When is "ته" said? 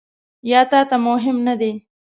0.89-0.95